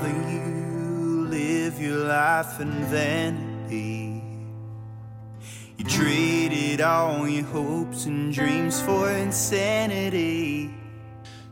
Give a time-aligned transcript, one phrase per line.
[0.00, 4.22] rather you live your life in vanity.
[5.76, 10.72] You traded all your hopes and dreams for insanity.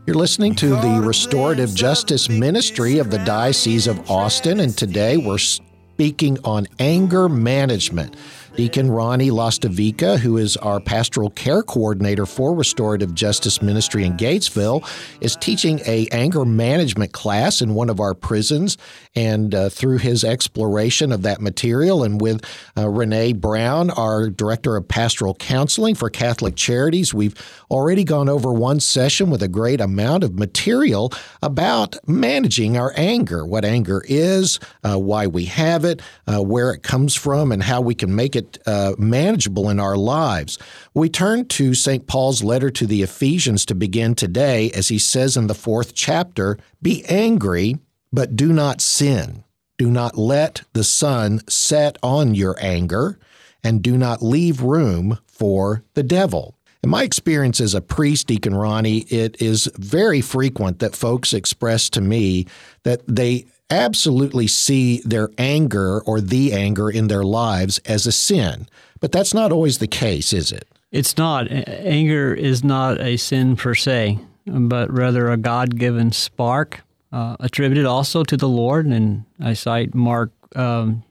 [0.06, 5.38] You're listening to the Restorative Justice Ministry of the Diocese of Austin, and today we're
[5.38, 8.16] speaking on anger management.
[8.58, 14.84] Deacon Ronnie Lastavica, who is our pastoral care coordinator for Restorative Justice Ministry in Gatesville,
[15.20, 18.76] is teaching a anger management class in one of our prisons.
[19.14, 22.44] And uh, through his exploration of that material, and with
[22.76, 27.36] uh, Renee Brown, our director of pastoral counseling for Catholic Charities, we've
[27.70, 33.46] already gone over one session with a great amount of material about managing our anger,
[33.46, 37.80] what anger is, uh, why we have it, uh, where it comes from, and how
[37.80, 40.58] we can make it uh, manageable in our lives.
[40.94, 42.06] We turn to St.
[42.06, 46.58] Paul's letter to the Ephesians to begin today, as he says in the fourth chapter
[46.80, 47.76] Be angry,
[48.12, 49.44] but do not sin.
[49.76, 53.18] Do not let the sun set on your anger,
[53.62, 56.54] and do not leave room for the devil.
[56.82, 61.90] In my experience as a priest, Deacon Ronnie, it is very frequent that folks express
[61.90, 62.46] to me
[62.84, 68.68] that they absolutely see their anger or the anger in their lives as a sin.
[69.00, 70.66] But that's not always the case, is it?
[70.90, 71.50] It's not.
[71.50, 77.84] Anger is not a sin per se, but rather a God given spark uh, attributed
[77.84, 78.86] also to the Lord.
[78.86, 81.04] And I cite Mark um,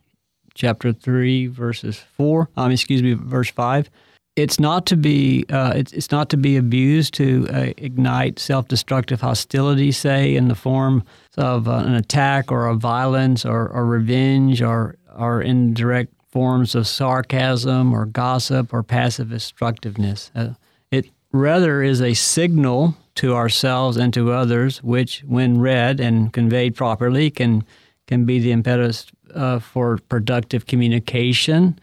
[0.55, 3.89] chapter 3, verses 4, um, excuse me, verse 5
[4.38, 9.19] it's not to be uh, it's, it's not to be abused to uh, ignite self-destructive
[9.19, 11.03] hostility, say in the form
[11.38, 16.88] of uh, an attack or a violence or, or revenge or or indirect forms of
[16.88, 20.31] sarcasm or gossip or passive destructiveness.
[20.35, 20.49] Uh,
[20.91, 26.75] it rather is a signal to ourselves and to others, which, when read and conveyed
[26.75, 27.63] properly, can
[28.08, 31.77] can be the impetus uh, for productive communication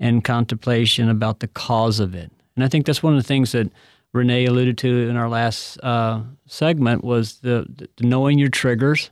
[0.00, 2.30] and contemplation about the cause of it.
[2.54, 3.70] And I think that's one of the things that
[4.16, 9.10] Renee alluded to in our last uh, segment was the, the, knowing your triggers,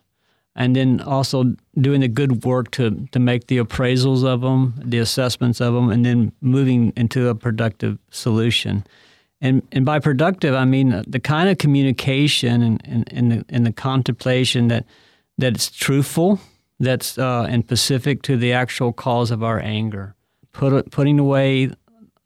[0.56, 4.98] and then also doing the good work to to make the appraisals of them, the
[4.98, 8.84] assessments of them, and then moving into a productive solution.
[9.40, 13.66] And and by productive, I mean the kind of communication and and, and, the, and
[13.66, 14.86] the contemplation that
[15.38, 16.40] that it's truthful,
[16.80, 20.14] that's uh, and specific to the actual cause of our anger
[20.54, 21.70] put, putting away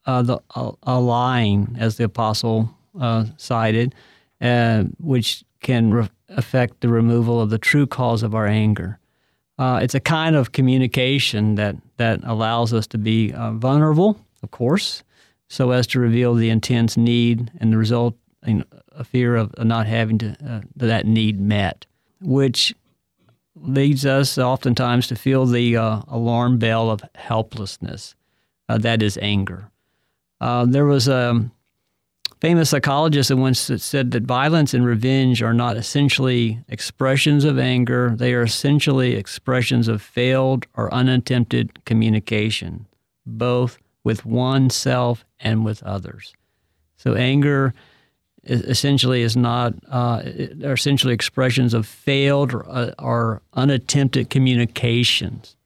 [0.09, 0.41] uh, the
[0.85, 3.95] a, lying, as the apostle uh, cited,
[4.41, 8.99] uh, which can re- affect the removal of the true cause of our anger.
[9.59, 14.51] Uh, it's a kind of communication that that allows us to be uh, vulnerable, of
[14.51, 15.03] course,
[15.49, 18.17] so as to reveal the intense need and the result,
[18.55, 21.85] know, a fear of not having to uh, that need met,
[22.23, 22.75] which
[23.55, 28.15] leads us oftentimes to feel the alarm bell of helplessness
[28.71, 29.71] uh, that is anger.
[30.41, 31.51] Uh, there was a
[32.41, 38.15] famous psychologist that once said that violence and revenge are not essentially expressions of anger,
[38.17, 42.87] they are essentially expressions of failed or unattempted communication,
[43.27, 46.33] both with oneself and with others.
[46.97, 47.75] So, anger
[48.45, 50.23] essentially is not uh,
[50.65, 55.57] are essentially expressions of failed or, uh, or unattempted communications,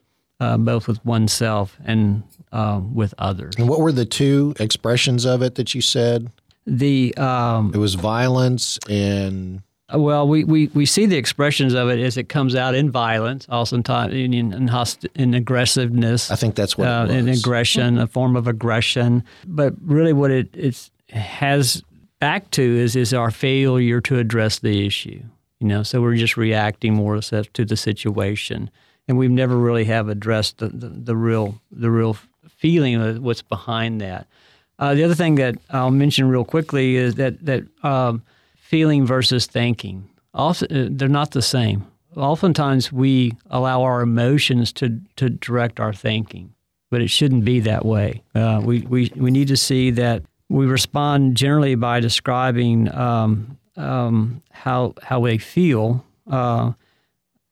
[0.40, 3.54] uh, both with oneself and uh, with others.
[3.58, 6.30] And what were the two expressions of it that you said?
[6.66, 9.62] The um, it was violence and.
[9.94, 13.46] Well, we, we, we see the expressions of it as it comes out in violence,
[13.50, 16.30] oftentimes in in, host- in aggressiveness.
[16.30, 19.22] I think that's what uh, in aggression, a form of aggression.
[19.46, 21.82] But really, what it it's, has
[22.20, 25.22] back to is is our failure to address the issue.
[25.58, 28.70] You know, so we're just reacting more to the situation,
[29.06, 32.16] and we've never really have addressed the, the, the real the real
[32.62, 34.28] feeling of what's behind that.
[34.78, 38.22] Uh, the other thing that I'll mention real quickly is that that um,
[38.54, 40.08] feeling versus thinking.
[40.32, 41.84] Also, uh, they're not the same.
[42.16, 46.54] Oftentimes, we allow our emotions to to direct our thinking,
[46.88, 48.22] but it shouldn't be that way.
[48.34, 54.40] Uh, we we we need to see that we respond generally by describing um, um,
[54.52, 56.72] how how they feel, uh,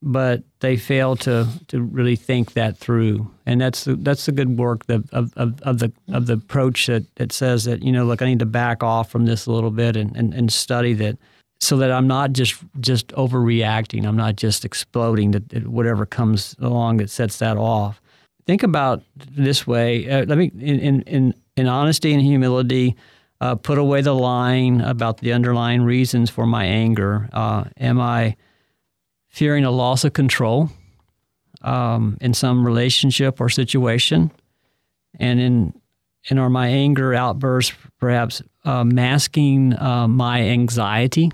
[0.03, 3.31] but they fail to to really think that through.
[3.47, 7.15] And that's the, that's the good work of, of, of the of the approach that,
[7.17, 9.71] that says that you know look I need to back off from this a little
[9.71, 11.19] bit and, and, and study that
[11.61, 14.07] so that I'm not just just overreacting.
[14.07, 18.01] I'm not just exploding that whatever comes along that sets that off.
[18.47, 20.09] Think about this way.
[20.11, 22.97] Uh, let me in in in honesty and humility.
[23.43, 27.27] Uh, put away the line about the underlying reasons for my anger.
[27.33, 28.37] Uh, am I
[29.31, 30.69] fearing a loss of control
[31.63, 34.31] um, in some relationship or situation,
[35.19, 35.75] and in
[36.29, 41.31] in or my anger outbursts, perhaps uh, masking uh, my anxiety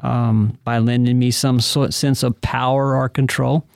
[0.00, 3.66] um, by lending me some sort, sense of power or control.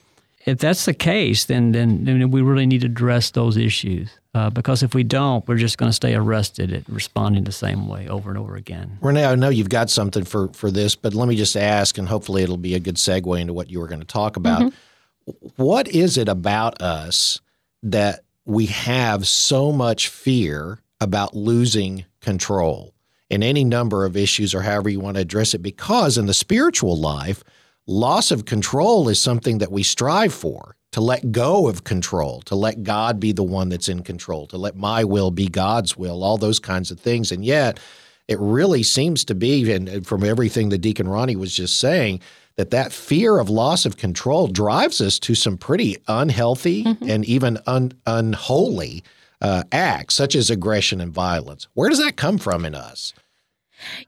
[0.45, 4.09] If that's the case, then then, then we really need to address those issues.
[4.35, 7.87] Uh, because if we don't, we're just going to stay arrested at responding the same
[7.87, 8.97] way over and over again.
[8.99, 12.07] Renee, I know you've got something for, for this, but let me just ask, and
[12.07, 14.63] hopefully it'll be a good segue into what you were going to talk about.
[14.63, 15.63] Mm-hmm.
[15.63, 17.39] What is it about us
[17.83, 22.95] that we have so much fear about losing control
[23.29, 25.59] in any number of issues or however you want to address it?
[25.59, 27.43] Because in the spiritual life,
[27.87, 32.55] loss of control is something that we strive for to let go of control, to
[32.55, 36.23] let God be the one that's in control, to let my will be God's will,
[36.23, 37.31] all those kinds of things.
[37.31, 37.79] And yet,
[38.27, 42.21] it really seems to be, and from everything that Deacon Ronnie was just saying,
[42.55, 47.09] that that fear of loss of control drives us to some pretty unhealthy mm-hmm.
[47.09, 49.03] and even un, unholy
[49.41, 51.67] uh, acts, such as aggression and violence.
[51.73, 53.13] Where does that come from in us?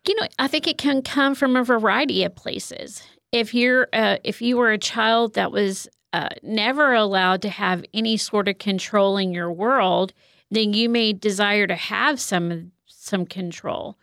[0.08, 3.04] You know, I think it can come from a variety of places.
[3.36, 7.84] If you're, uh, if you were a child that was uh, never allowed to have
[7.94, 10.14] any sort of control in your world,
[10.50, 13.98] then you may desire to have some some control.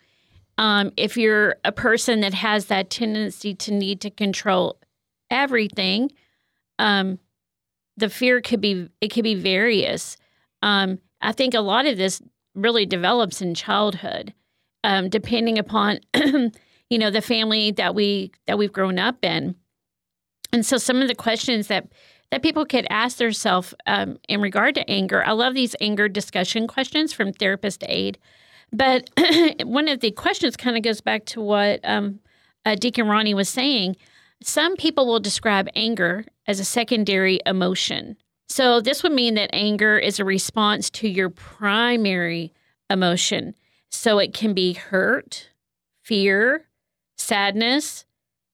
[0.58, 4.78] Um, if you're a person that has that tendency to need to control
[5.30, 6.12] everything,
[6.78, 7.18] um,
[7.96, 10.18] the fear could be it could be various.
[10.60, 12.20] Um, I think a lot of this
[12.54, 14.34] really develops in childhood,
[14.84, 16.00] um, depending upon
[16.92, 19.54] you know the family that we that we've grown up in.
[20.52, 21.88] And so some of the questions that
[22.30, 25.24] that people could ask themselves um, in regard to anger.
[25.24, 28.18] I love these anger discussion questions from Therapist Aid.
[28.72, 29.08] But
[29.64, 32.20] one of the questions kind of goes back to what um,
[32.66, 33.96] uh, Deacon Ronnie was saying.
[34.42, 38.16] Some people will describe anger as a secondary emotion.
[38.48, 42.52] So this would mean that anger is a response to your primary
[42.90, 43.54] emotion.
[43.90, 45.50] So it can be hurt,
[46.02, 46.66] fear,
[47.22, 48.04] sadness,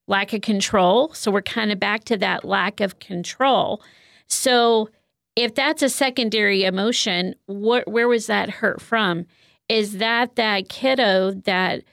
[0.07, 1.13] lack of control.
[1.15, 3.83] So we're kind of back to that lack of control.
[4.27, 4.91] So
[5.37, 9.27] if that's a secondary emotion, what where was that hurt from?
[9.69, 11.85] Is that that kiddo that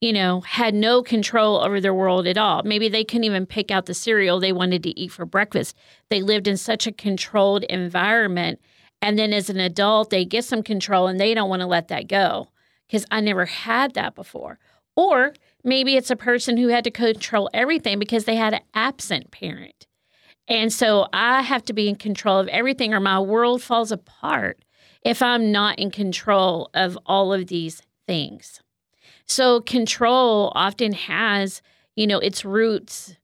[0.00, 2.62] you know had no control over their world at all?
[2.64, 5.76] Maybe they couldn't even pick out the cereal they wanted to eat for breakfast.
[6.08, 8.60] They lived in such a controlled environment
[9.02, 11.88] and then as an adult they get some control and they don't want to let
[11.88, 12.48] that go
[12.86, 14.58] because I never had that before.
[14.96, 15.32] Or
[15.64, 19.86] Maybe it's a person who had to control everything because they had an absent parent.
[20.48, 24.64] And so I have to be in control of everything or my world falls apart
[25.02, 28.60] if I'm not in control of all of these things.
[29.26, 31.62] So control often has,
[31.94, 33.14] you know, its roots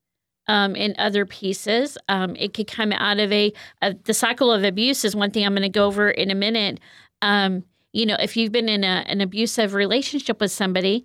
[0.46, 1.98] um, in other pieces.
[2.08, 3.52] Um, it could come out of a,
[3.82, 6.34] a, the cycle of abuse is one thing I'm going to go over in a
[6.34, 6.78] minute.
[7.22, 11.04] Um, you know, if you've been in a, an abusive relationship with somebody,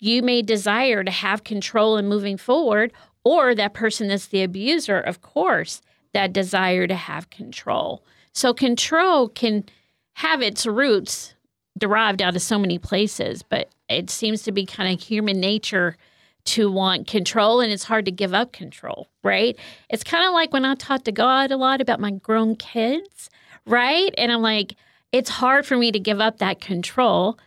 [0.00, 2.92] you may desire to have control in moving forward,
[3.24, 5.80] or that person that's the abuser, of course,
[6.12, 8.02] that desire to have control.
[8.32, 9.64] So, control can
[10.14, 11.34] have its roots
[11.78, 15.96] derived out of so many places, but it seems to be kind of human nature
[16.44, 19.56] to want control and it's hard to give up control, right?
[19.88, 23.30] It's kind of like when I talk to God a lot about my grown kids,
[23.64, 24.12] right?
[24.18, 24.74] And I'm like,
[25.12, 27.38] it's hard for me to give up that control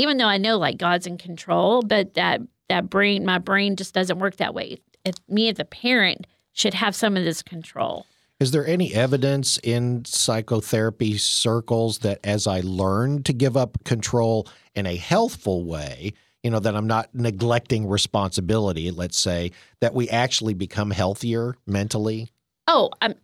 [0.00, 2.40] even though I know like God's in control, but that
[2.70, 4.78] that brain, my brain just doesn't work that way.
[5.04, 8.06] If me as a parent should have some of this control.
[8.38, 14.48] Is there any evidence in psychotherapy circles that as I learn to give up control
[14.74, 20.08] in a healthful way, you know, that I'm not neglecting responsibility, let's say, that we
[20.08, 22.30] actually become healthier mentally?
[22.66, 23.14] Oh, I'm,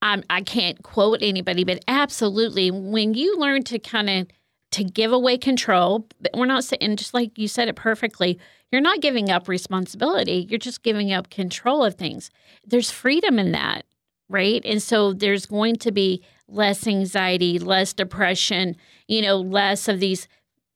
[0.00, 4.28] I'm I can't quote anybody, but absolutely when you learn to kind of
[4.72, 6.06] to give away control.
[6.20, 8.38] But we're not saying, just like you said it perfectly,
[8.70, 10.46] you're not giving up responsibility.
[10.48, 12.30] You're just giving up control of things.
[12.64, 13.84] There's freedom in that,
[14.28, 14.62] right?
[14.64, 18.76] And so there's going to be less anxiety, less depression,
[19.08, 20.28] you know, less of these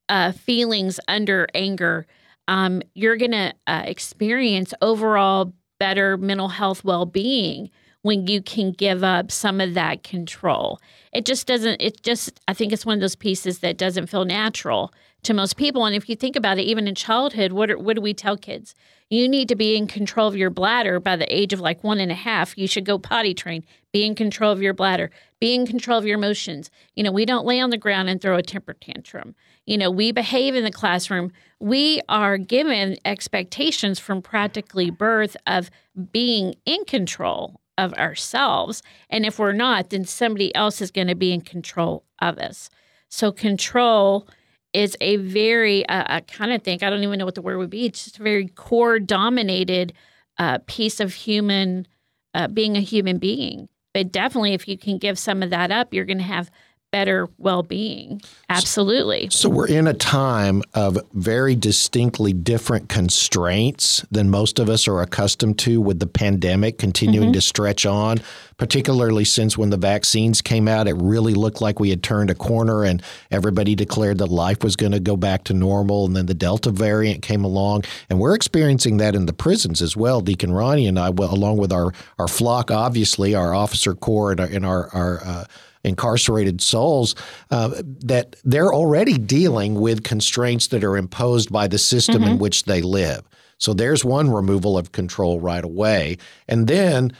[0.09, 2.07] uh, feelings under anger.
[2.49, 7.71] Um, you're going to uh, experience overall better mental health well being
[8.05, 10.79] when you can give up some of that control.
[11.11, 14.27] It just doesn't, it just, I think it's one of those pieces that doesn't feel
[14.27, 14.93] natural
[15.23, 15.87] to most people.
[15.87, 18.37] And if you think about it, even in childhood, what, are, what do we tell
[18.37, 18.75] kids?
[19.09, 21.99] You need to be in control of your bladder by the age of like one
[21.99, 22.59] and a half.
[22.59, 26.05] You should go potty train, be in control of your bladder, be in control of
[26.05, 26.71] your emotions.
[26.95, 29.35] You know, we don't lay on the ground and throw a temper tantrum.
[29.65, 31.33] You know, we behave in the classroom.
[31.59, 35.71] We are given expectations from practically birth of
[36.13, 38.83] being in control of ourselves.
[39.11, 42.71] And if we're not, then somebody else is going to be in control of us.
[43.09, 44.29] So, control
[44.73, 47.59] is a very, uh, I kind of think, I don't even know what the word
[47.59, 49.93] would be, it's just a very core dominated
[50.39, 51.87] uh, piece of human,
[52.35, 53.69] uh, being a human being.
[53.93, 56.51] But definitely, if you can give some of that up, you're going to have
[56.95, 58.21] better well-being.
[58.49, 59.29] Absolutely.
[59.29, 65.01] So we're in a time of very distinctly different constraints than most of us are
[65.01, 67.33] accustomed to with the pandemic continuing mm-hmm.
[67.33, 68.19] to stretch on
[68.57, 72.35] particularly since when the vaccines came out it really looked like we had turned a
[72.35, 76.27] corner and everybody declared that life was going to go back to normal and then
[76.27, 77.83] the delta variant came along.
[78.09, 80.21] And we're experiencing that in the prisons as well.
[80.21, 84.47] Deacon ronnie and i along with our our flock obviously our officer corps and our,
[84.47, 85.45] and our, our uh,
[85.85, 87.15] incarcerated souls,
[87.51, 92.33] uh, that they're already dealing with constraints that are imposed by the system mm-hmm.
[92.33, 93.23] in which they live.
[93.59, 96.19] So there's one removal of control right away.
[96.49, 97.13] And then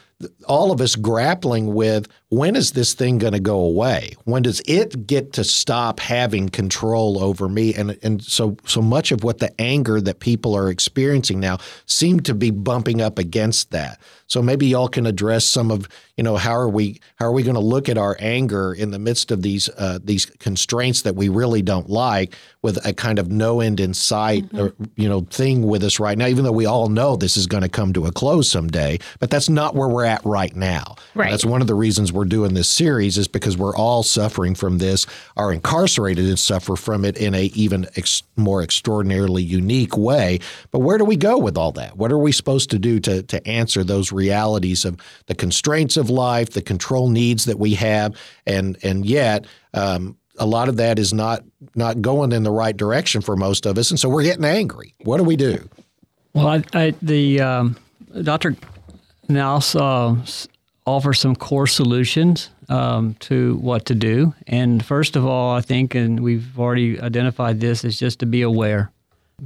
[0.47, 4.13] all of us grappling with when is this thing going to go away?
[4.25, 7.75] When does it get to stop having control over me?
[7.75, 12.21] And and so so much of what the anger that people are experiencing now seem
[12.21, 14.01] to be bumping up against that.
[14.27, 17.43] So maybe y'all can address some of you know how are we how are we
[17.43, 21.17] going to look at our anger in the midst of these uh, these constraints that
[21.17, 24.61] we really don't like with a kind of no end in sight mm-hmm.
[24.61, 26.27] or, you know thing with us right now.
[26.27, 29.31] Even though we all know this is going to come to a close someday, but
[29.31, 30.95] that's not where we're at right now.
[31.15, 31.27] Right.
[31.27, 34.55] And that's one of the reasons we're doing this series is because we're all suffering
[34.55, 39.97] from this, are incarcerated and suffer from it in a even ex- more extraordinarily unique
[39.97, 40.39] way.
[40.71, 41.97] But where do we go with all that?
[41.97, 46.11] What are we supposed to do to to answer those realities of the constraints of
[46.11, 48.11] life, the control needs that we have,
[48.47, 49.47] and and yet.
[49.73, 53.67] Um, a lot of that is not not going in the right direction for most
[53.67, 54.95] of us, and so we're getting angry.
[55.05, 55.69] What do we do?
[56.33, 57.77] Well, I, I, the um,
[58.23, 58.57] Dr
[59.29, 60.17] now uh,
[60.87, 64.35] offer some core solutions um, to what to do.
[64.47, 68.43] And first of all, I think, and we've already identified this, is just to be
[68.43, 68.91] aware.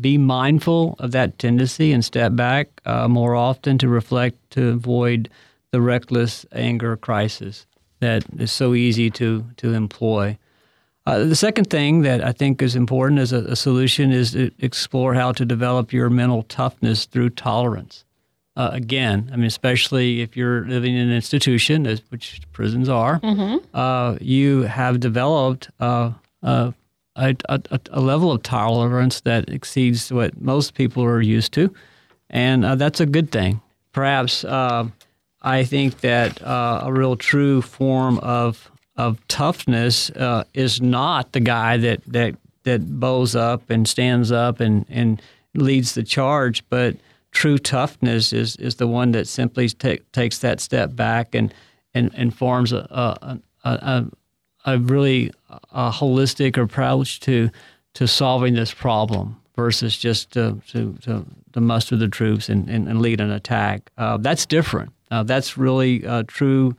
[0.00, 5.28] Be mindful of that tendency and step back uh, more often to reflect to avoid
[5.70, 7.66] the reckless anger crisis
[8.00, 10.38] that is so easy to, to employ.
[11.06, 14.50] Uh, the second thing that I think is important as a, a, solution is to
[14.58, 18.04] explore how to develop your mental toughness through tolerance
[18.58, 23.64] uh, again, I mean, especially if you're living in an institution, which prisons are, mm-hmm.
[23.72, 26.10] uh, you have developed uh,
[27.18, 31.74] a, a, a, level of tolerance that exceeds what most people are used to,
[32.30, 33.60] and uh, that's a good thing.
[33.92, 34.88] Perhaps uh,
[35.42, 40.10] I think that uh, a real true form of of toughness
[40.54, 42.34] is not the guy that that
[42.64, 45.22] that bows up and stands up and and
[45.54, 46.96] leads the charge, but
[47.30, 51.52] true toughness is is the one that simply take, takes that step back and
[51.94, 54.06] and, and forms a a, a,
[54.64, 55.32] a really
[55.72, 57.50] a holistic approach to
[57.94, 62.88] to solving this problem versus just to to, to, to muster the troops and, and,
[62.88, 63.90] and lead an attack.
[63.98, 64.92] Uh, that's different.
[65.10, 66.76] Uh, that's really a true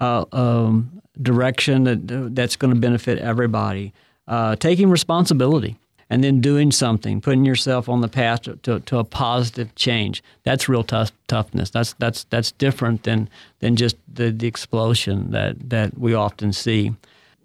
[0.00, 3.92] uh, um, direction that that's going to benefit everybody.
[4.26, 5.78] Uh, taking responsibility
[6.10, 10.22] and then doing something, putting yourself on the path to, to, to, a positive change.
[10.42, 11.70] That's real tough toughness.
[11.70, 13.28] That's that's that's different than
[13.60, 16.92] than just the, the explosion that that we often see.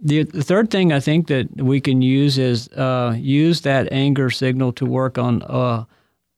[0.05, 4.29] The, the third thing I think that we can use is uh, use that anger
[4.29, 5.85] signal to work on uh,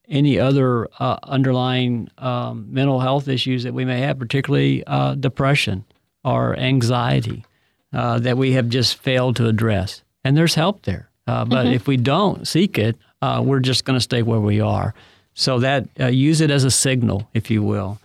[0.07, 5.83] any other uh, underlying um, mental health issues that we may have, particularly uh, depression
[6.23, 7.43] or anxiety
[7.91, 10.03] uh, that we have just failed to address.
[10.23, 11.09] And there's help there.
[11.27, 11.73] Uh, but mm-hmm.
[11.73, 14.93] if we don't seek it, uh, we're just going to stay where we are.
[15.33, 17.99] So that uh, use it as a signal, if you will.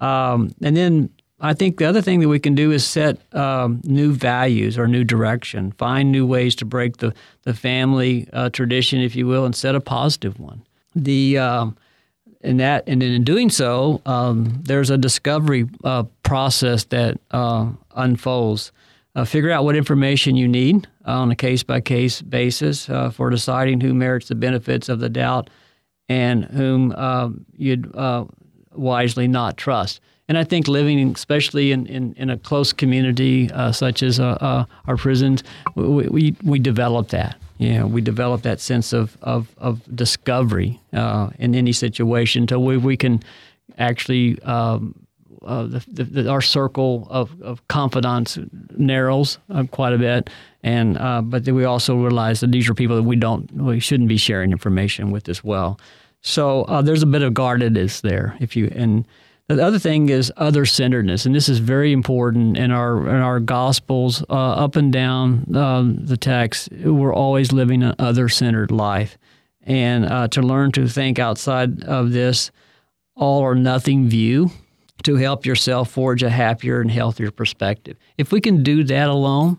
[0.00, 1.10] Um, and then
[1.44, 4.88] I think the other thing that we can do is set um, new values or
[4.88, 5.72] new direction.
[5.72, 9.74] Find new ways to break the the family uh, tradition, if you will, and set
[9.74, 10.62] a positive one.
[10.94, 11.76] The um,
[12.40, 18.72] and that and in doing so, um, there's a discovery uh, process that uh, unfolds.
[19.16, 23.30] Uh, figure out what information you need on a case by case basis uh, for
[23.30, 25.50] deciding who merits the benefits of the doubt
[26.08, 28.24] and whom uh, you'd uh,
[28.72, 30.00] wisely, not trust.
[30.28, 34.38] And I think living, especially in, in, in a close community uh, such as uh,
[34.40, 37.36] uh, our prisons, we, we, we develop that.
[37.58, 42.76] Know, we develop that sense of, of, of discovery uh, in any situation until we,
[42.76, 43.22] we can
[43.78, 44.94] actually, um,
[45.44, 48.38] uh, the, the, our circle of, of confidants
[48.76, 50.30] narrows uh, quite a bit.
[50.62, 50.96] And,
[51.30, 54.16] but then we also realize that these are people that we don't, we shouldn't be
[54.16, 55.78] sharing information with as well.
[56.22, 58.36] So there's a bit of guardedness there.
[58.40, 59.06] If you, and,
[59.48, 63.40] the other thing is other centeredness, and this is very important in our in our
[63.40, 66.70] gospels, uh, up and down um, the text.
[66.72, 69.18] We're always living an other centered life,
[69.62, 72.50] and uh, to learn to think outside of this
[73.16, 74.50] all or nothing view
[75.02, 77.98] to help yourself forge a happier and healthier perspective.
[78.16, 79.58] If we can do that alone,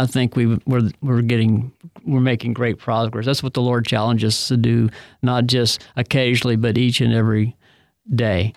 [0.00, 1.72] I think we we're we're getting
[2.06, 3.26] we're making great progress.
[3.26, 4.88] That's what the Lord challenges us to do,
[5.20, 7.54] not just occasionally, but each and every
[8.14, 8.54] day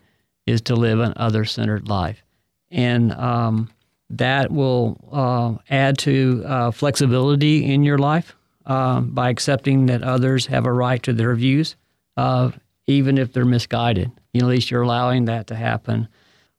[0.49, 2.23] is to live an other centered life.
[2.71, 3.69] And um,
[4.09, 10.45] that will uh, add to uh, flexibility in your life uh, by accepting that others
[10.47, 11.75] have a right to their views,
[12.17, 12.51] uh,
[12.87, 14.11] even if they're misguided.
[14.33, 16.07] You know, at least you're allowing that to happen.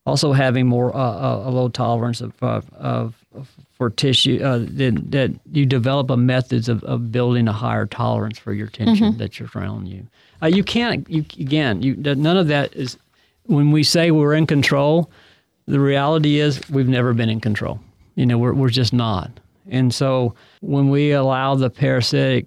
[0.06, 3.14] Also, having more uh, a low tolerance of, of, of
[3.70, 8.38] for tissue uh, that, that you develop a methods of, of building a higher tolerance
[8.38, 9.18] for your tension mm-hmm.
[9.18, 10.06] that you're around you.
[10.49, 11.09] you can't.
[11.09, 11.82] You again.
[11.82, 12.97] You none of that is
[13.50, 15.11] when we say we're in control,
[15.66, 17.80] the reality is we've never been in control.
[18.14, 19.30] You know, we're, we're just not.
[19.69, 22.47] And so when we allow the parasitic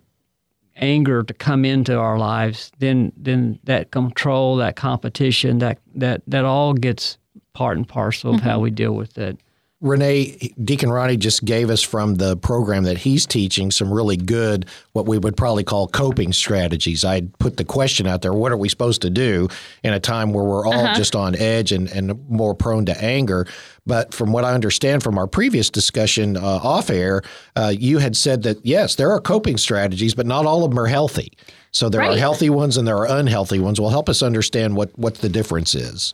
[0.77, 6.45] anger to come into our lives, then then that control, that competition, that that that
[6.45, 7.17] all gets
[7.53, 8.49] part and parcel of mm-hmm.
[8.49, 9.37] how we deal with it.
[9.83, 14.65] Renee, Deacon Ronnie just gave us from the program that he's teaching some really good,
[14.93, 17.03] what we would probably call coping strategies.
[17.03, 19.49] I put the question out there what are we supposed to do
[19.83, 20.95] in a time where we're all uh-huh.
[20.95, 23.45] just on edge and, and more prone to anger?
[23.85, 27.21] But from what I understand from our previous discussion uh, off air,
[27.57, 30.79] uh, you had said that yes, there are coping strategies, but not all of them
[30.79, 31.33] are healthy.
[31.71, 32.15] So there right.
[32.15, 33.81] are healthy ones and there are unhealthy ones.
[33.81, 36.13] Will help us understand what what the difference is.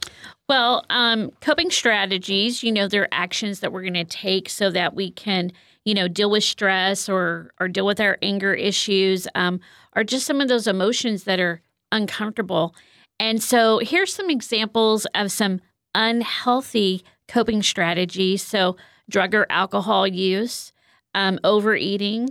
[0.49, 4.95] Well, um, coping strategies, you know, they're actions that we're going to take so that
[4.95, 5.51] we can,
[5.85, 9.59] you know, deal with stress or or deal with our anger issues, um,
[9.95, 12.73] or just some of those emotions that are uncomfortable.
[13.19, 15.61] And so, here's some examples of some
[15.93, 18.41] unhealthy coping strategies.
[18.41, 18.75] So,
[19.07, 20.73] drug or alcohol use,
[21.13, 22.29] um, overeating,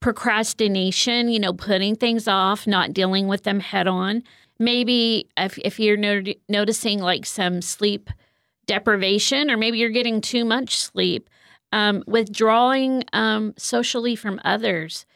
[0.00, 4.24] procrastination, you know, putting things off, not dealing with them head on,
[4.58, 8.10] maybe if, if you're not- noticing like some sleep
[8.66, 11.30] deprivation, or maybe you're getting too much sleep,
[11.72, 15.06] um, withdrawing um, socially from others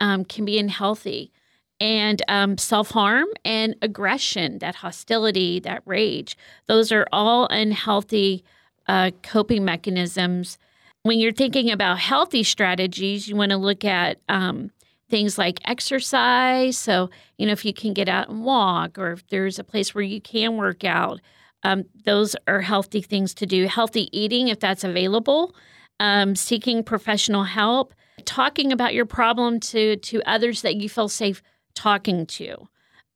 [0.00, 1.32] um, can be unhealthy.
[1.78, 6.36] And um, self harm and aggression, that hostility, that rage,
[6.68, 8.44] those are all unhealthy
[8.88, 10.58] uh, coping mechanisms.
[11.02, 14.70] When you're thinking about healthy strategies, you want to look at um,
[15.08, 16.76] things like exercise.
[16.76, 19.94] So, you know, if you can get out and walk, or if there's a place
[19.94, 21.20] where you can work out,
[21.62, 23.66] um, those are healthy things to do.
[23.66, 25.54] Healthy eating, if that's available,
[26.00, 31.42] um, seeking professional help, talking about your problem to to others that you feel safe
[31.74, 32.68] talking to.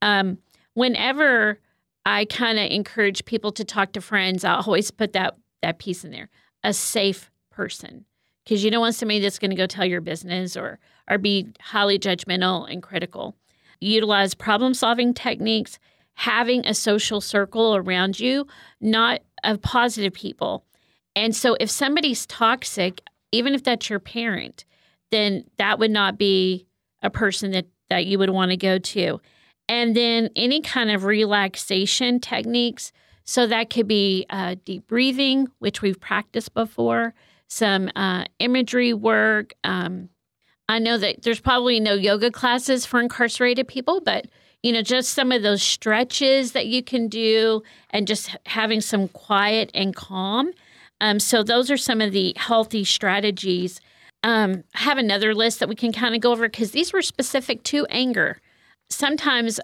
[0.03, 0.39] Um,
[0.75, 1.61] whenever
[2.07, 6.05] I kind of encourage people to talk to friends, I always put that that piece
[6.05, 6.29] in there:
[6.65, 8.05] a safe person
[8.45, 10.79] because you don't want somebody that's going to go tell your business or
[11.11, 13.37] or be highly judgmental and critical.
[13.81, 15.79] Utilize problem solving techniques,
[16.15, 18.47] having a social circle around you,
[18.81, 20.65] not of positive people.
[21.17, 23.01] And so if somebody's toxic,
[23.33, 24.65] even if that's your parent,
[25.11, 26.67] then that would not be
[27.03, 29.21] a person that, that you would want to go to.
[29.69, 32.93] And then any kind of relaxation techniques.
[33.25, 37.15] So that could be uh, deep breathing, which we've practiced before
[37.49, 39.55] some uh, imagery work.
[39.65, 40.09] Um,
[40.71, 44.27] I know that there's probably no yoga classes for incarcerated people, but
[44.63, 49.09] you know, just some of those stretches that you can do and just having some
[49.09, 50.53] quiet and calm.
[51.01, 53.81] Um, so those are some of the healthy strategies.
[54.23, 57.03] Um, I have another list that we can kind of go over because these were
[57.03, 58.41] specific to anger.
[58.91, 59.59] Sometimes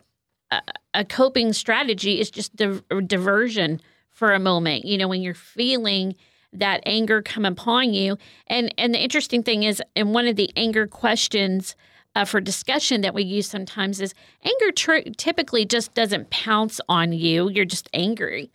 [0.50, 0.62] a,
[0.94, 4.84] a coping strategy is just di- diversion for a moment.
[4.84, 6.16] You know, when you're feeling
[6.52, 8.16] that anger come upon you.
[8.46, 11.76] And and the interesting thing is, in one of the anger questions
[12.14, 17.12] uh, for discussion that we use sometimes is anger tr- typically just doesn't pounce on
[17.12, 17.50] you.
[17.50, 18.50] You're just angry.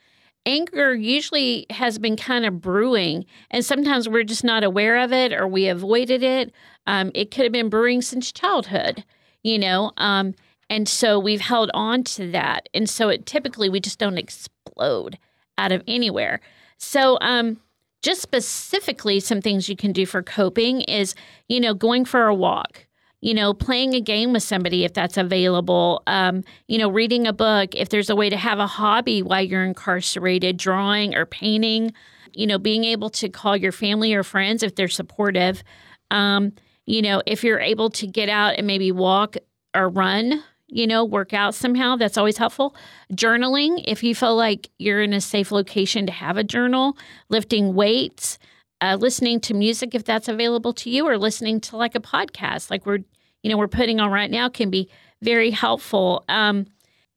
[0.45, 5.31] Anger usually has been kind of brewing, and sometimes we're just not aware of it
[5.31, 6.51] or we avoided it.
[6.87, 9.03] Um, it could have been brewing since childhood,
[9.43, 9.91] you know.
[9.97, 10.33] Um,
[10.71, 12.69] And so we've held on to that.
[12.73, 15.17] And so it typically we just don't explode
[15.57, 16.39] out of anywhere.
[16.77, 17.59] So um
[18.01, 21.15] just specifically some things you can do for coping is,
[21.47, 22.87] you know, going for a walk
[23.21, 27.33] you know, playing a game with somebody if that's available, um, you know, reading a
[27.33, 31.93] book, if there's a way to have a hobby while you're incarcerated, drawing or painting,
[32.33, 35.63] you know, being able to call your family or friends if they're supportive.
[36.09, 36.53] Um,
[36.87, 39.37] you know, if you're able to get out and maybe walk
[39.75, 42.75] or run, you know, work out somehow, that's always helpful.
[43.13, 46.97] Journaling, if you feel like you're in a safe location to have a journal,
[47.29, 48.39] lifting weights,
[48.79, 52.71] uh, listening to music if that's available to you, or listening to like a podcast,
[52.71, 52.99] like we're
[53.43, 54.89] you know we're putting on right now, can be
[55.21, 56.23] very helpful.
[56.29, 56.65] Um,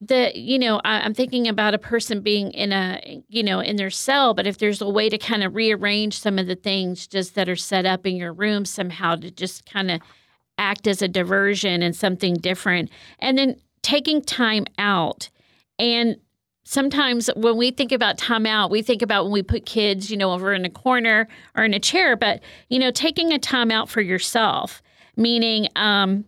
[0.00, 3.76] the you know I, I'm thinking about a person being in a you know in
[3.76, 7.06] their cell, but if there's a way to kind of rearrange some of the things
[7.06, 10.00] just that are set up in your room somehow to just kind of
[10.58, 15.28] act as a diversion and something different, and then taking time out
[15.78, 16.16] and
[16.64, 20.16] sometimes when we think about time out, we think about when we put kids, you
[20.16, 23.70] know, over in a corner or in a chair, but, you know, taking a time
[23.70, 24.82] out for yourself,
[25.16, 26.24] meaning um,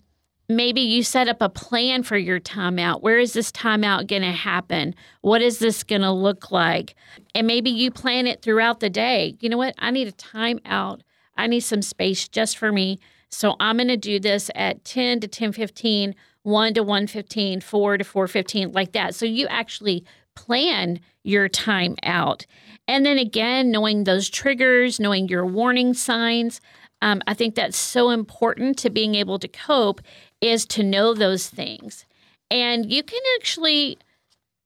[0.49, 3.03] maybe you set up a plan for your time out.
[3.03, 4.95] Where is this time out going to happen?
[5.23, 6.95] What is this going to look like?
[7.35, 9.37] And maybe you plan it throughout the day.
[9.41, 9.75] You know what?
[9.79, 11.03] I need a time out.
[11.37, 12.99] I need some space just for me.
[13.31, 18.05] So I'm going to do this at 10 to 10:15, 1 to 1:15, 4 to
[18.05, 19.15] 4:15 like that.
[19.15, 20.05] So you actually
[20.37, 22.47] plan your time out.
[22.87, 26.61] And then again, knowing those triggers, knowing your warning signs.
[27.03, 30.01] Um, I think that's so important to being able to cope
[30.41, 32.07] is to know those things.
[32.51, 33.99] And you can actually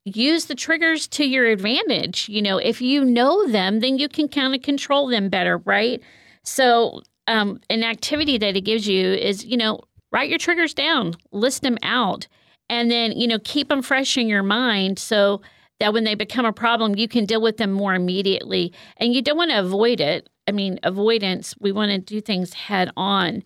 [0.04, 2.28] use the triggers to your advantage.
[2.28, 6.00] You know, if you know them, then you can kind of control them better, right?
[6.42, 9.80] So, um, an activity that it gives you is, you know,
[10.12, 12.26] write your triggers down, list them out,
[12.68, 14.98] and then, you know, keep them fresh in your mind.
[14.98, 15.40] So,
[15.80, 18.72] that when they become a problem, you can deal with them more immediately.
[18.98, 20.28] And you don't want to avoid it.
[20.46, 23.42] I mean, avoidance, we want to do things head on.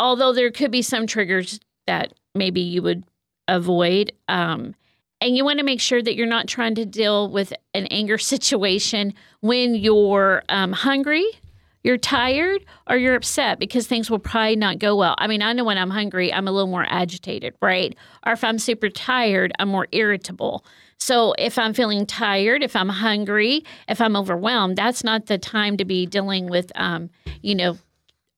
[0.00, 3.04] Although there could be some triggers that maybe you would
[3.48, 4.12] avoid.
[4.28, 4.74] Um,
[5.20, 8.18] and you want to make sure that you're not trying to deal with an anger
[8.34, 11.26] situation when you're um, hungry,
[11.82, 15.14] you're tired, or you're upset because things will probably not go well.
[15.18, 17.96] I mean, I know when I'm hungry, I'm a little more agitated, right?
[18.24, 20.64] Or if I'm super tired, I'm more irritable.
[20.98, 25.76] So if I'm feeling tired, if I'm hungry, if I'm overwhelmed, that's not the time
[25.78, 27.78] to be dealing with, um, you know,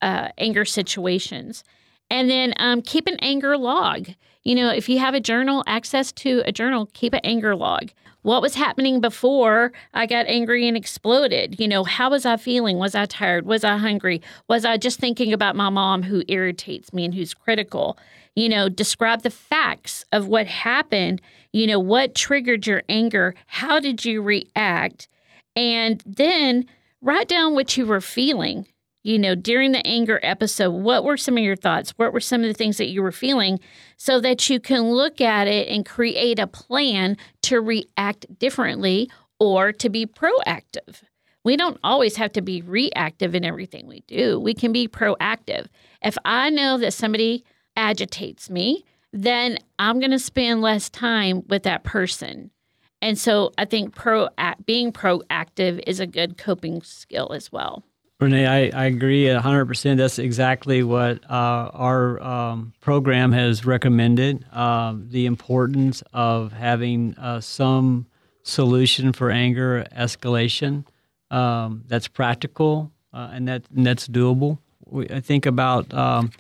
[0.01, 1.63] uh, anger situations.
[2.11, 4.09] And then um, keep an anger log.
[4.45, 7.91] You know, if you have a journal, access to a journal, keep an anger log.
[8.23, 11.61] What was happening before I got angry and exploded?
[11.61, 12.79] You know, how was I feeling?
[12.79, 13.45] Was I tired?
[13.45, 14.23] Was I hungry?
[14.49, 17.99] Was I just thinking about my mom who irritates me and who's critical?
[18.35, 21.21] You know, describe the facts of what happened
[21.55, 23.37] you know, what triggered your anger?
[23.47, 25.07] How did you react?
[25.55, 26.67] And then
[27.01, 28.67] write down what you were feeling,
[29.05, 30.71] you know, during the anger episode.
[30.71, 31.91] What were some of your thoughts?
[31.97, 33.61] What were some of the things that you were feeling
[33.97, 39.73] so that you can look at it and create a plan to react differently or
[39.73, 41.03] to be proactive?
[41.45, 44.41] We don't always have to be reactive in everything we do.
[44.41, 45.67] We can be proactive.
[46.03, 47.45] If I know that somebody
[47.77, 52.51] agitates me, then I'm going to spend less time with that person.
[53.03, 54.29] And so I think pro
[54.65, 57.85] being proactive is a good coping skill as well.
[58.21, 59.97] Renee, I, I agree 100%.
[59.97, 67.41] That's exactly what uh, our um, program has recommended uh, the importance of having uh,
[67.41, 68.07] some
[68.43, 70.85] solution for anger escalation
[71.31, 74.59] um, that's practical uh, and, that, and that's doable.
[74.87, 76.31] We, I think about um,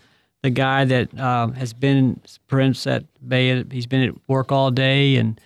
[0.43, 3.65] the guy that uh, has been Prince at Bay.
[3.71, 5.41] He's been at work all day, and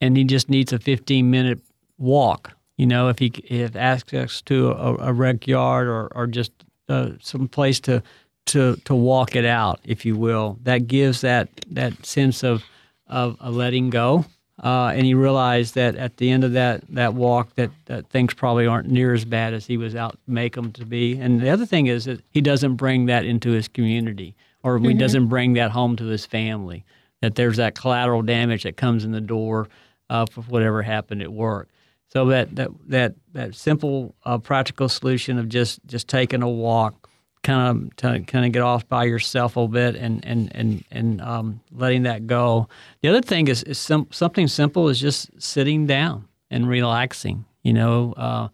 [0.00, 1.58] and he just needs a 15 minute
[1.98, 2.52] walk.
[2.76, 6.52] You know, if he if access to a, a rec yard or or just
[6.88, 8.02] uh, some place to
[8.46, 12.64] to to walk it out, if you will, that gives that that sense of
[13.06, 14.24] of a letting go.
[14.62, 18.34] Uh, and he realized that at the end of that that walk, that, that things
[18.34, 21.18] probably aren't near as bad as he was out to make them to be.
[21.18, 24.90] And the other thing is that he doesn't bring that into his community or mm-hmm.
[24.90, 26.84] he doesn't bring that home to his family.
[27.20, 29.68] That there's that collateral damage that comes in the door
[30.08, 31.68] uh, for whatever happened at work.
[32.14, 37.08] So that that that that simple, uh, practical solution of just just taking a walk,
[37.42, 41.20] kind of to kind of get off by yourself a bit and and and and
[41.20, 42.68] um, letting that go.
[43.02, 47.46] The other thing is, is some, something simple is just sitting down and relaxing.
[47.64, 48.48] You know, uh,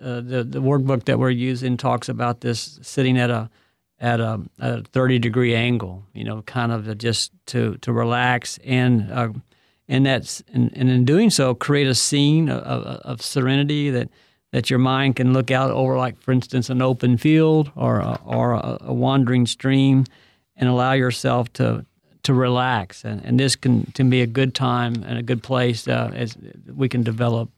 [0.00, 3.48] uh, the the workbook that we're using talks about this sitting at a
[4.00, 9.10] at a, a 30 degree angle, you know, kind of just to, to relax and,
[9.10, 9.30] uh,
[9.88, 14.10] and that's, and, and in doing so, create a scene of, of, serenity that,
[14.52, 18.20] that your mind can look out over, like, for instance, an open field or a,
[18.24, 20.04] or a, wandering stream
[20.56, 21.86] and allow yourself to,
[22.22, 23.04] to relax.
[23.04, 26.36] And, and this can, can be a good time and a good place uh, as
[26.66, 27.50] we can develop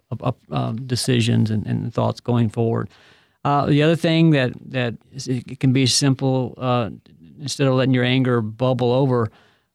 [0.53, 2.89] um, decisions and, and thoughts going forward.
[3.45, 6.55] Uh, the other thing that that is, it can be simple.
[6.59, 6.91] Uh,
[7.41, 9.31] instead of letting your anger bubble over,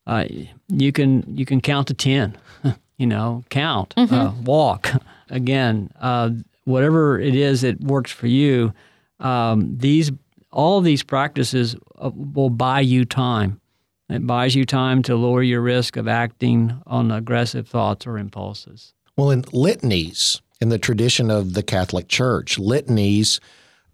[0.08, 0.26] uh,
[0.68, 2.38] you can you can count to ten.
[2.98, 4.44] you know, count, uh, mm-hmm.
[4.44, 4.92] walk.
[5.30, 6.30] Again, uh,
[6.66, 8.74] whatever it is that works for you.
[9.20, 10.12] Um, these
[10.52, 13.60] all these practices uh, will buy you time.
[14.10, 18.94] It buys you time to lower your risk of acting on aggressive thoughts or impulses.
[19.18, 22.58] Well, in litanies, in the tradition of the Catholic Church.
[22.58, 23.40] Litanies,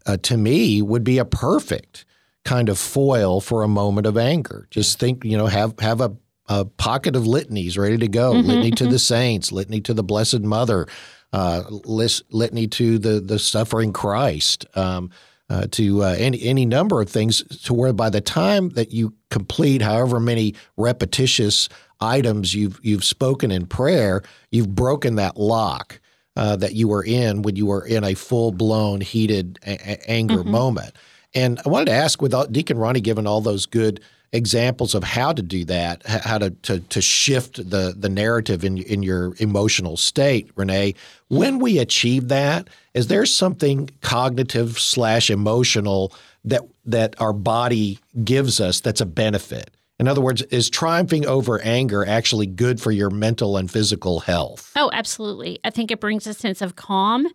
[0.06, 2.06] uh, to me, would be a perfect
[2.44, 4.68] kind of foil for a moment of anger.
[4.72, 6.16] Just think, you know, have have a,
[6.48, 8.34] a pocket of litanies ready to go.
[8.34, 8.98] Mm-hmm, litany to the mm-hmm.
[8.98, 10.88] saints, litany to the Blessed Mother,
[11.34, 14.66] uh, litany to the the suffering Christ.
[14.76, 15.12] Um,
[15.50, 19.14] uh, to uh, any any number of things, to where by the time that you
[19.30, 21.68] complete however many repetitious
[22.00, 26.00] items you've you've spoken in prayer, you've broken that lock
[26.36, 30.38] uh, that you were in when you were in a full blown heated a- anger
[30.38, 30.52] mm-hmm.
[30.52, 30.96] moment.
[31.34, 34.02] And I wanted to ask, with Deacon Ronnie giving all those good
[34.34, 38.78] examples of how to do that, how to to, to shift the the narrative in
[38.78, 40.96] in your emotional state, Renee.
[41.28, 46.14] When we achieve that, is there something cognitive slash emotional
[46.46, 49.72] that that our body gives us that's a benefit?
[50.00, 54.72] In other words, is triumphing over anger actually good for your mental and physical health?
[54.76, 55.60] Oh, absolutely.
[55.64, 57.28] I think it brings a sense of calm,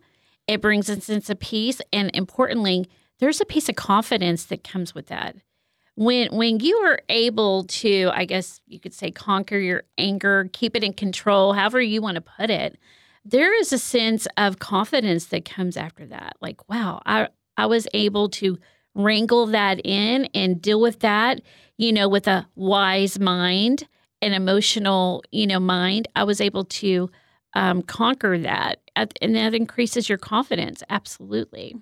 [0.47, 4.93] it brings a sense of peace, and importantly, there's a piece of confidence that comes
[4.93, 5.35] with that.
[5.95, 10.75] When when you are able to, I guess you could say conquer your anger, keep
[10.75, 12.77] it in control, however you want to put it,
[13.25, 16.37] there is a sense of confidence that comes after that.
[16.39, 18.59] Like, wow, I I was able to
[18.93, 21.41] wrangle that in and deal with that
[21.77, 23.87] you know, with a wise mind,
[24.21, 27.09] an emotional, you know, mind, I was able to
[27.53, 28.79] um, conquer that.
[29.21, 30.81] And that increases your confidence.
[30.89, 31.75] Absolutely.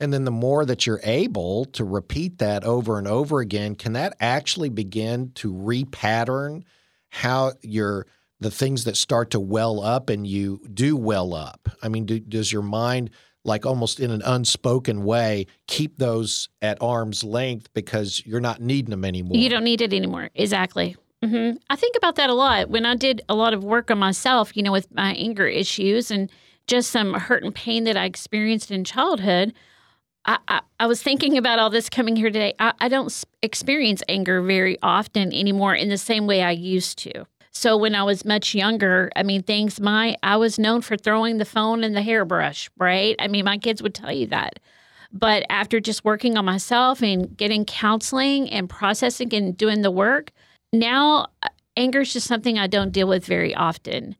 [0.00, 3.94] And then the more that you're able to repeat that over and over again, can
[3.94, 6.62] that actually begin to repattern
[7.10, 8.06] how your
[8.40, 11.68] the things that start to well up and you do well up?
[11.82, 13.10] I mean, do, does your mind
[13.44, 18.90] like almost in an unspoken way, keep those at arm's length because you're not needing
[18.90, 19.36] them anymore.
[19.36, 20.30] You don't need it anymore.
[20.34, 20.96] Exactly.
[21.24, 21.56] Mm-hmm.
[21.68, 24.56] I think about that a lot when I did a lot of work on myself,
[24.56, 26.30] you know, with my anger issues and
[26.68, 29.52] just some hurt and pain that I experienced in childhood.
[30.28, 32.52] I, I, was thinking about all this coming here today.
[32.58, 37.24] I, I don't experience anger very often anymore in the same way I used to.
[37.50, 41.38] So when I was much younger, I mean, things my I was known for throwing
[41.38, 43.16] the phone and the hairbrush, right?
[43.18, 44.58] I mean, my kids would tell you that.
[45.10, 50.32] But after just working on myself and getting counseling and processing and doing the work,
[50.74, 54.14] now uh, anger is just something I don't deal with very often.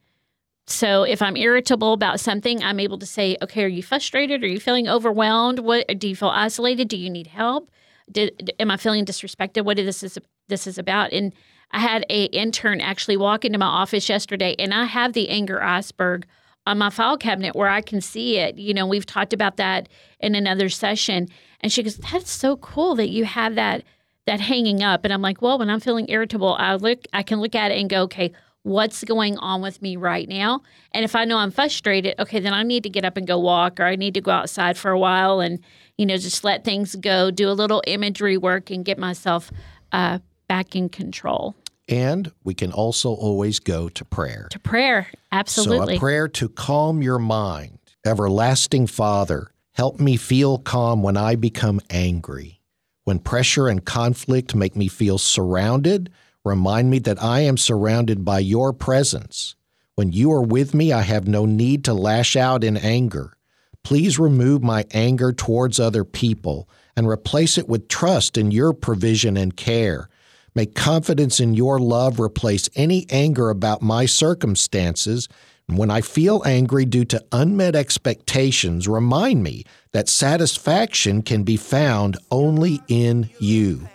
[0.69, 4.45] So if I'm irritable about something, I'm able to say, "Okay, are you frustrated?
[4.45, 5.61] Are you feeling overwhelmed?
[5.61, 6.89] What do you feel isolated?
[6.89, 7.71] Do you need help?
[8.11, 9.65] Did, am I feeling disrespected?
[9.65, 11.33] What is this is this is about?" And
[11.71, 15.63] I had a intern actually walk into my office yesterday, and I have the anger
[15.63, 16.27] iceberg
[16.67, 18.59] on my file cabinet where I can see it.
[18.59, 19.89] You know, we've talked about that
[20.21, 21.29] in another session,
[21.63, 23.85] and she goes, "That's so cool that you have that
[24.27, 27.41] that hanging up." And I'm like, "Well, when I'm feeling irritable, I look, I can
[27.41, 28.33] look at it and go, okay."
[28.69, 30.61] What's going on with me right now?
[30.93, 33.39] And if I know I'm frustrated, okay, then I need to get up and go
[33.39, 35.59] walk, or I need to go outside for a while and,
[35.97, 39.51] you know, just let things go, do a little imagery work, and get myself
[39.93, 41.57] uh, back in control.
[41.89, 44.49] And we can also always go to prayer.
[44.51, 45.95] To prayer, absolutely.
[45.95, 47.79] So, a prayer to calm your mind.
[48.05, 52.61] Everlasting Father, help me feel calm when I become angry.
[53.05, 56.11] When pressure and conflict make me feel surrounded,
[56.49, 59.55] remind me that I am surrounded by your presence.
[59.95, 63.37] When you are with me, I have no need to lash out in anger.
[63.85, 69.37] Please remove my anger towards other people and replace it with trust in your provision
[69.37, 70.09] and care.
[70.55, 75.29] May confidence in your love replace any anger about my circumstances.
[75.69, 81.57] And when I feel angry due to unmet expectations, remind me that satisfaction can be
[81.57, 83.89] found only in you.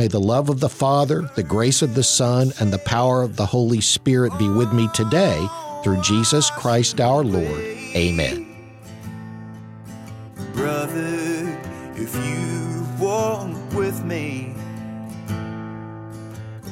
[0.00, 3.36] May the love of the Father, the grace of the Son, and the power of
[3.36, 5.46] the Holy Spirit be with me today
[5.84, 7.60] through Jesus Christ our Lord.
[7.94, 8.46] Amen.
[10.54, 11.54] Brother,
[11.96, 14.54] if you walk with me,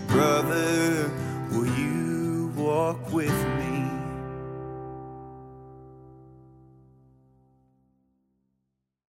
[0.07, 1.13] brother,
[1.51, 3.48] will you walk with me?